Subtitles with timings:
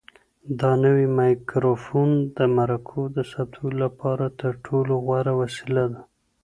[0.59, 6.01] دا نوی مایکروفون د مرکو د ثبتولو لپاره تر ټولو غوره وسیله ده.